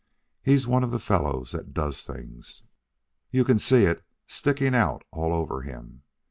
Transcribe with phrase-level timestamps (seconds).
[0.41, 2.63] He's one of the fellows that does things.
[3.29, 6.01] You can see it sticking out all over him.